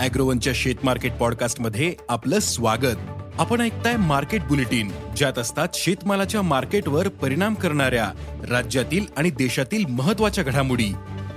[0.00, 2.96] अॅग्रोवनच्या शेत मार्केट पॉडकास्टमध्ये आपलं स्वागत.
[3.38, 8.12] आपण ऐकताय मार्केट बुलेटिन ज्यात असतात शेतमालाच्या मार्केटवर परिणाम करणाऱ्या
[8.50, 10.92] राज्यातील आणि देशातील महत्त्वाच्या घडामोडी.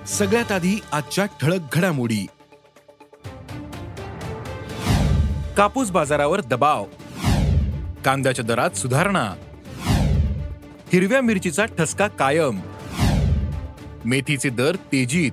[0.07, 2.25] सगळ्यात आधी आजच्या ठळक घडामोडी.
[5.57, 6.85] कापूस बाजारावर दबाव.
[8.05, 9.33] कांद्याच्या दरात सुधारणा.
[10.93, 12.59] हिरव्या मिरचीचा ठसका कायम.
[14.05, 15.31] मेथीचे दर तेजीत.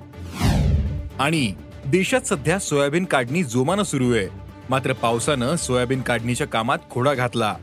[1.18, 1.54] आणि
[1.90, 4.26] देशात सध्या सोयाबीन काढणी जोमानं सुरू आहे.
[4.70, 7.56] मात्र पावसानं सोयाबीन काढणीच्या कामात खोडा घातला.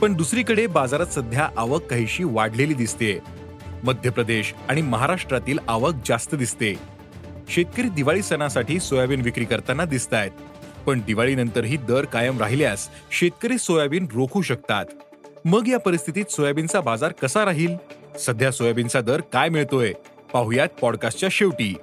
[0.00, 3.18] पण दुसरीकडे बाजारात सध्या आवक काहीशी वाढलेली दिसते
[3.82, 6.74] मध्य प्रदेश आणि महाराष्ट्रातील आवक जास्त दिसते.
[7.48, 10.30] शेतकरी दिवाळी सणासाठी सोयाबीन विक्री करताना दिसत आहेत
[10.86, 14.84] पण दिवाळीनंतरही दर कायम राहिल्यास शेतकरी सोयाबीन रोखू शकतात.
[15.44, 17.76] मग या परिस्थितीत सोयाबीनचा बाजार कसा राहील?
[18.18, 19.92] सध्या सोयाबीनचा दर काय मिळतोय?
[20.32, 21.74] पाहुयात पॉडकास्टच्या शेवटी.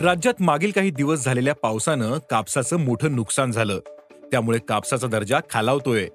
[0.00, 3.78] राज्यात मागील काही दिवस झालेल्या पावसानं कापसाचं मोठं नुकसान झालं.
[4.30, 6.08] त्यामुळे कापसाचा दर्जा खालावतोय.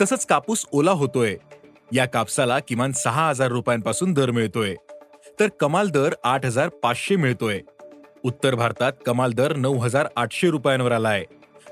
[0.00, 1.36] तसंच कापूस ओला होतोय.
[1.92, 4.74] या कापसाला किमान सहा हजार रुपयांपासून दर मिळतोय.
[5.40, 7.60] तर कमाल दर आठ हजार पाचशे मिळतोय.
[8.22, 11.24] उत्तर भारतात कमाल दर नऊ हजार आठशे रुपयांवर आलाय.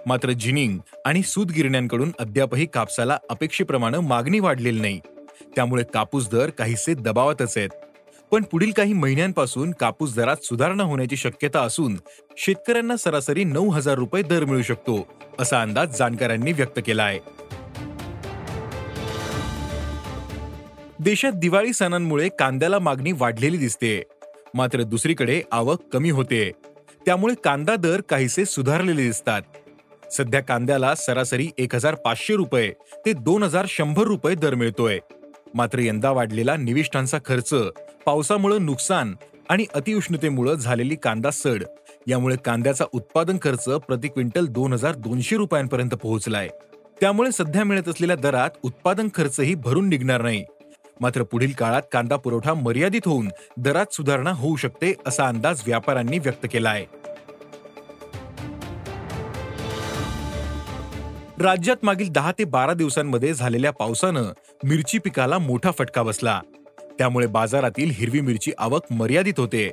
[0.06, 5.00] मात्र जिनिंग आणि सूत गिरण्यांकडून अद्यापही कापसाला अपेक्षेप्रमाणे मागणी वाढलेली नाही.
[5.56, 7.70] त्यामुळे कापूस दर काहीसे दबावातच आहेत.
[8.30, 11.96] पण पुढील काही महिन्यांपासून कापूस दरात सुधारणा होण्याची शक्यता असून
[12.36, 15.06] शेतकऱ्यांना सरासरी नऊ हजार रुपये दर मिळू शकतो
[15.38, 17.18] असा अंदाज जाणकारांनी व्यक्त केला आहे
[20.98, 24.02] देशात दिवाळी सणांमुळे कांद्याला मागणी वाढलेली दिसते.
[24.54, 26.50] मात्र दुसरीकडे आवक कमी होते.
[27.06, 29.42] त्यामुळे कांदा दर काहीसे सुधारलेले दिसतात.
[30.12, 32.72] सध्या कांद्याला सरासरी एक हजार पाचशे रुपये
[33.06, 34.98] ते दोन हजार शंभर रुपये दर मिळतोय.
[35.54, 37.54] मात्र यंदा वाढलेला निविष्ठांचा खर्च
[38.06, 39.14] पावसामुळे नुकसान
[39.48, 41.62] आणि अतिउष्णतेमुळे झालेली कांदा सड.
[42.06, 46.48] यामुळे कांद्याचा उत्पादन खर्च प्रति क्विंटल दोन हजार दोनशे रुपयांपर्यंत पोहोचलाय.
[47.00, 50.44] त्यामुळे सध्या मिळत असलेल्या दरात उत्पादन खर्चही भरून निघणार नाही.
[51.00, 56.46] मात्र पुढील काळात कांदा पुरवठा मर्यादित होऊन दरात सुधारणा होऊ शकते असा अंदाज व्यापाऱ्यांनी व्यक्त
[56.52, 56.84] केला आहे
[61.40, 64.32] राज्यात मागील दहा ते बारा दिवसांमध्ये झालेल्या पावसानं
[64.64, 66.40] मिरची पिकाला मोठा फटका बसला.
[66.98, 69.70] त्यामुळे बाजारातील हिरवी मिरची आवक मर्यादित होते.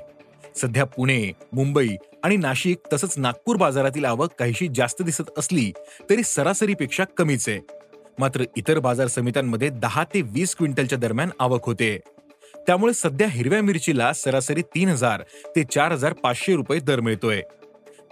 [0.56, 5.72] सध्या पुणे मुंबई आणि नाशिक तसंच नागपूर बाजारातील आवक काहीशी जास्त दिसत असली
[6.10, 7.60] तरी सरासरीपेक्षा कमीच आहे.
[8.20, 11.98] मात्र इतर बाजार समित्यांमध्ये दहा ते वीस क्विंटलच्या दरम्यान आवक होते.
[12.68, 15.22] त्यामुळे सध्या हिरव्या मिरचीला सरासरी तीन हजार
[15.56, 17.42] ते चार हजार पाचशे रुपये दर मिळतोय.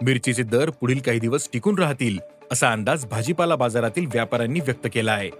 [0.02, 2.18] मिरचीचे दर पुढील काही दिवस टिकून राहतील
[2.52, 5.30] असा अंदाज भाजीपाला बाजारातील व्यापाऱ्यांनी व्यक्त केला आहे.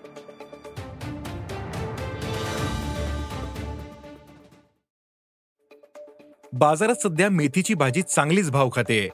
[6.53, 9.09] बाजारात सध्या मेथीची भाजी चांगलीच भाव खाते.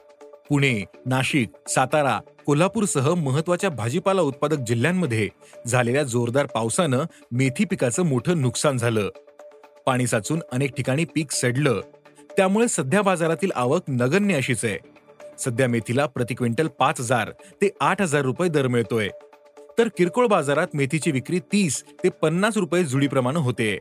[0.49, 5.29] पुणे नाशिक सातारा कोल्हापूरसह महत्त्वाच्या भाजीपाला उत्पादक जिल्ह्यांमध्ये
[5.67, 9.09] झालेल्या जोरदार पावसानं मेथी पिकाचं मोठं नुकसान झालं.
[9.85, 11.81] पाणी साचून अनेक ठिकाणी पीक सडलं.
[12.37, 14.77] त्यामुळे सध्या बाजारातील आवक नगण्य अशीच आहे.
[15.39, 19.09] सध्या मेथीला प्रति क्विंटल पाच हजार ते आठ हजार रुपये दर मिळतोय.
[19.77, 23.77] तर किरकोळ बाजारात मेथीची विक्री तीस ते पन्नास रुपये जुडीप्रमाणे होते.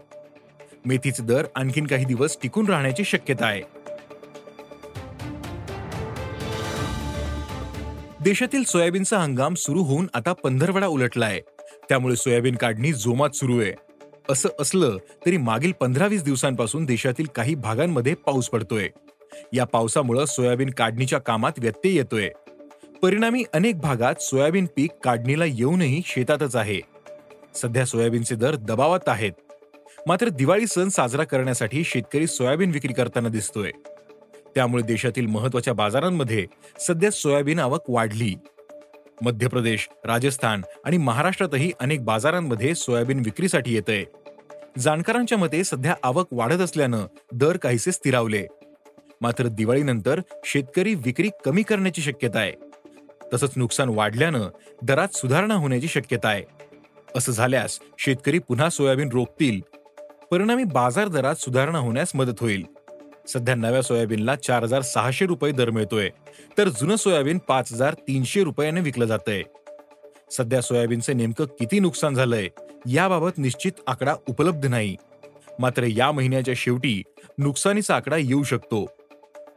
[0.87, 3.63] मेथीचे दर आणखीन काही दिवस टिकून राहण्याची शक्यता आहे.
[8.21, 11.41] देशातील सोयाबीनचा हंगाम सुरू होऊन आता पंधरवडा उलटलाय.
[11.89, 13.73] त्यामुळे सोयाबीन काढणी जोमात सुरू आहे.
[14.31, 14.97] असं असलं
[15.27, 18.89] तरी मागील पंधरा वीस दिवसांपासून देशातील काही भागांमध्ये पाऊस पडतोय.
[19.53, 22.29] या पावसामुळे सोयाबीन काढणीच्या कामात व्यत्यय येतोय.
[23.03, 26.81] परिणामी अनेक भागात सोयाबीन पीक काढणीला येऊनही शेतातच आहे.
[27.55, 29.33] सध्या सोयाबीनचे दर दबावात आहेत.
[30.09, 33.71] मात्र दिवाळी सण साजरा करण्यासाठी शेतकरी सोयाबीन विक्री करताना दिसतोय.
[34.55, 36.47] त्यामुळे देशातील महत्त्वाच्या बाजारांमध्ये
[36.81, 38.35] सध्या सोयाबीन आवक वाढली.
[39.23, 44.05] मध्य प्रदेश राजस्थान आणि महाराष्ट्रातही अनेक बाजारांमध्ये सोयाबीन विक्रीसाठी येत आहे
[44.79, 48.47] जाणकारांच्या मते सध्या आवक वाढत असल्यानं दर काहीसे स्थिरावले.
[49.21, 52.53] मात्र दिवाळीनंतर शेतकरी विक्री कमी करण्याची शक्यता आहे.
[53.33, 54.49] तसंच नुकसान वाढल्यानं
[54.83, 56.45] दरात सुधारणा होण्याची शक्यता आहे.
[57.17, 59.78] असं झाल्यास शेतकरी पुन्हा सोयाबीन रोखतील
[60.31, 62.65] परिणामी बाजार दरात सुधारणा होण्यास मदत होईल.
[63.29, 66.11] सध्या नव्या सोयाबीनला चार हजार सहाशे रुपये दर मिळतोय.
[66.59, 69.43] तर जुनं सोयाबीन पाच हजार तीनशे रुपयाने विकलं जातंय.
[70.31, 72.49] सध्या सोयाबीनचे नेमकं किती नुकसान झालंय
[72.87, 74.97] याबाबत निश्चित आकडा उपलब्ध नाही.
[75.59, 77.03] मात्र या महिन्याच्या शेवटी
[77.39, 78.87] नुकसानीचा आकडा येऊ शकतो.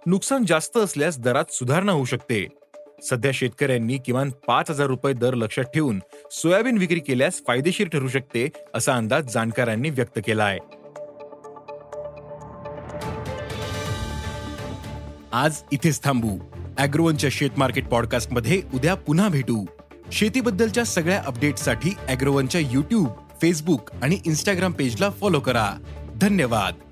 [0.06, 2.48] नुकसान जास्त असल्यास दरात सुधारणा होऊ शकते.
[3.10, 6.00] सध्या शेतकऱ्यांनी किमान पाच हजार रुपये दर लक्षात ठेवून
[6.32, 10.60] सोयाबीन विक्री केल्यास फायदेशीर ठरू शकते असा अंदाज जाणकारांनी व्यक्त केला आहे.
[15.32, 16.40] आज इथेच थांबू.
[16.78, 19.66] अॅग्रोवनच्या शेत मार्केट पॉडकास्टमध्ये उद्या पुन्हा भेटू.
[20.12, 23.08] शेतीबद्दलच्या सगळ्या अपडेटसाठी अॅग्रोवनच्या युट्यूब
[23.42, 25.74] फेसबुक आणि इन्स्टाग्राम पेजला फॉलो करा.
[26.16, 26.91] धन्यवाद.